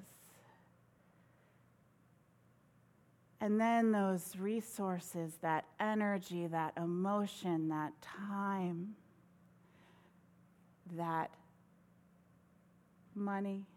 And 3.40 3.62
then 3.62 3.92
those 3.92 4.36
resources, 4.40 5.34
that 5.44 5.66
energy, 5.80 6.48
that 6.48 6.74
emotion, 6.76 7.70
that 7.70 7.94
time 8.02 8.96
that 10.98 11.30
money 13.14 13.68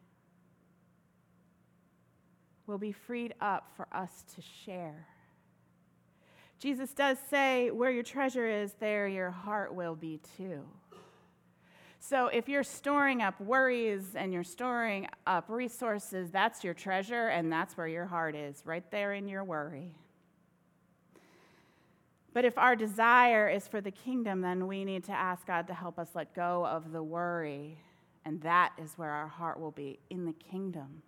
will 2.67 2.79
be 2.79 2.93
freed 2.93 3.35
up 3.41 3.73
for 3.77 3.87
us 3.93 4.25
to 4.35 4.43
share. 4.43 5.07
Jesus 6.59 6.93
does 6.95 7.19
say, 7.29 7.71
Where 7.71 7.91
your 7.91 8.05
treasure 8.05 8.49
is, 8.49 8.73
there 8.79 9.09
your 9.09 9.31
heart 9.31 9.75
will 9.75 9.97
be 9.97 10.21
too. 10.37 10.63
So 11.99 12.27
if 12.27 12.49
you're 12.49 12.65
storing 12.65 13.23
up 13.23 13.41
worries 13.41 14.17
and 14.17 14.33
you're 14.33 14.43
storing 14.43 15.07
up 15.27 15.45
resources, 15.49 16.31
that's 16.31 16.65
your 16.65 16.75
treasure 16.75 17.29
and 17.29 17.51
that's 17.51 17.77
where 17.77 17.87
your 17.87 18.07
heart 18.07 18.35
is, 18.35 18.63
right 18.65 18.89
there 18.91 19.13
in 19.15 19.29
your 19.29 19.45
worry. 19.45 19.93
But 22.35 22.45
if 22.45 22.57
our 22.59 22.75
desire 22.75 23.49
is 23.49 23.69
for 23.69 23.81
the 23.81 23.91
kingdom, 23.91 24.41
then 24.41 24.67
we 24.67 24.85
need 24.85 25.05
to 25.05 25.13
ask 25.13 25.47
God 25.47 25.67
to 25.69 25.75
help 25.75 25.99
us 25.99 26.09
let 26.15 26.35
go 26.35 26.67
of 26.67 26.93
the 26.93 27.03
worry, 27.03 27.79
and 28.25 28.41
that 28.43 28.73
is 28.79 28.95
where 28.97 29.11
our 29.11 29.29
heart 29.29 29.61
will 29.61 29.71
be 29.71 29.99
in 30.11 30.25
the 30.25 30.33
kingdom. 30.33 31.03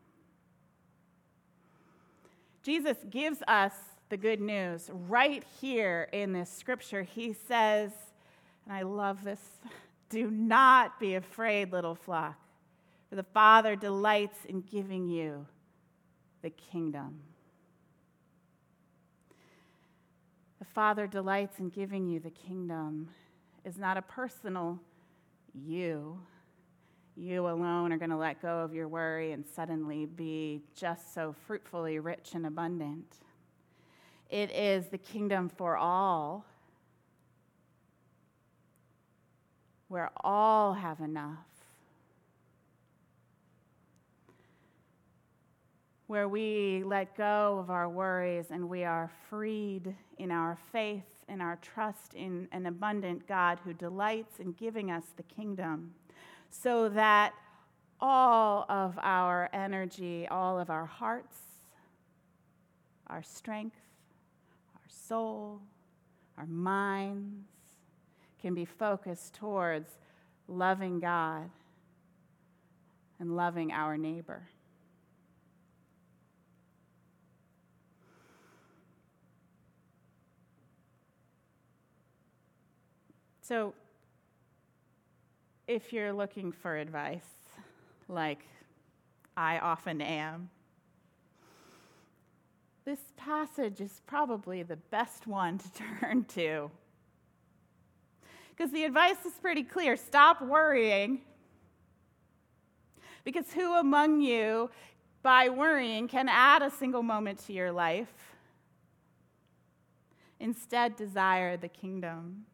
Jesus 2.65 2.97
gives 3.11 3.43
us 3.47 3.75
the 4.09 4.17
good 4.17 4.41
news 4.41 4.91
right 5.07 5.45
here 5.61 6.09
in 6.13 6.33
this 6.33 6.51
scripture. 6.51 7.03
He 7.03 7.35
says, 7.35 7.93
and 8.65 8.75
I 8.75 8.83
love 8.83 9.23
this 9.23 9.41
do 10.09 10.31
not 10.31 10.99
be 10.99 11.15
afraid, 11.15 11.73
little 11.73 11.95
flock, 11.95 12.39
for 13.11 13.17
the 13.17 13.23
Father 13.23 13.77
delights 13.77 14.47
in 14.49 14.63
giving 14.63 15.07
you 15.09 15.47
the 16.41 16.49
kingdom. 16.49 17.21
The 20.59 20.65
Father 20.65 21.07
delights 21.07 21.59
in 21.59 21.69
giving 21.69 22.07
you 22.09 22.19
the 22.19 22.31
kingdom 22.31 23.11
is 23.63 23.77
not 23.77 23.99
a 23.99 24.03
personal 24.03 24.81
you. 25.55 26.19
You 27.17 27.47
alone 27.47 27.93
are 27.93 27.99
going 27.99 28.11
to 28.11 28.17
let 28.17 28.43
go 28.43 28.61
of 28.61 28.75
your 28.75 28.89
worry 28.89 29.33
and 29.33 29.45
suddenly 29.47 30.05
be 30.05 30.63
just 30.75 31.15
so 31.15 31.35
fruitfully 31.47 32.01
rich 32.01 32.31
and 32.35 32.47
abundant. 32.47 33.17
It 34.31 34.51
is 34.51 34.87
the 34.87 34.99
kingdom 34.99 35.49
for 35.49 35.77
all 35.77 36.45
where 39.87 40.11
all 40.25 40.73
have 40.73 40.99
enough, 40.99 41.47
where 46.09 46.29
we 46.29 46.83
let 46.85 47.17
go 47.17 47.59
of 47.61 47.71
our 47.71 47.89
worries 47.89 48.47
and 48.51 48.69
we 48.69 48.83
are 48.83 49.09
freed 49.31 49.95
in 50.19 50.33
our 50.33 50.59
faith 50.73 51.05
and 51.29 51.41
our 51.41 51.57
trust 51.63 52.15
in 52.15 52.49
an 52.51 52.67
abundant 52.67 53.29
God 53.29 53.61
who 53.65 53.73
delights 53.73 54.41
in 54.41 54.51
giving 54.53 54.91
us 54.91 55.05
the 55.17 55.23
kingdom, 55.23 55.93
so 56.63 56.89
that 56.89 57.35
all 58.01 58.65
of 58.69 58.99
our 59.03 59.51
energy, 59.53 60.27
all 60.31 60.59
of 60.59 60.71
our 60.71 60.87
hearts, 60.87 61.37
our 63.09 63.23
strength, 63.23 63.77
our 64.75 64.89
soul, 64.89 65.61
our 66.39 66.47
minds, 66.47 67.47
can 68.41 68.55
be 68.55 68.65
focused 68.65 69.35
towards 69.35 69.91
loving 70.49 71.01
God 71.01 71.51
and 73.19 73.37
loving 73.37 73.73
our 73.73 73.99
neighbor. 73.99 74.43
So, 83.43 83.75
if 85.67 85.93
you're 85.93 86.13
looking 86.13 86.53
for 86.53 86.77
advice, 86.77 87.27
like 88.09 88.41
I 89.37 89.59
often 89.59 90.01
am, 90.01 90.51
this 92.85 93.01
passage 93.17 93.81
is 93.81 94.03
probably 94.07 94.63
the 94.63 94.77
best 94.77 95.27
one 95.27 95.59
to 95.59 95.73
turn 96.01 96.25
to 96.35 96.71
because 98.57 98.73
the 98.73 98.85
advice 98.85 99.25
is 99.27 99.33
pretty 99.41 99.63
clear 99.63 99.97
stop 99.97 100.41
worrying. 100.41 101.21
Because 103.25 103.53
who 103.53 103.75
among 103.75 104.21
you, 104.21 104.71
by 105.23 105.49
worrying, 105.49 106.09
can 106.09 106.29
add 106.29 106.63
a 106.63 106.71
single 106.71 107.03
moment 107.03 107.39
to 107.47 107.55
your 107.55 107.73
life? 107.73 108.13
Instead, 110.39 110.95
desire 110.97 111.57
the 111.57 111.69
kingdom. 111.69 112.45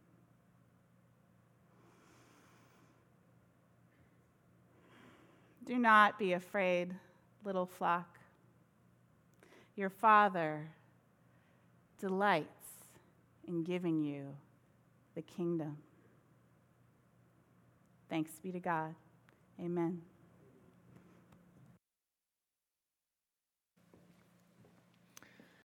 Do 5.71 5.79
not 5.79 6.19
be 6.19 6.33
afraid, 6.33 6.93
little 7.45 7.65
flock. 7.65 8.19
Your 9.77 9.89
Father 9.89 10.67
delights 12.01 12.49
in 13.47 13.63
giving 13.63 14.03
you 14.03 14.35
the 15.15 15.23
kingdom. 15.23 15.77
Thanks 18.09 18.33
be 18.43 18.51
to 18.51 18.59
God. 18.59 18.97
Amen. 19.61 20.03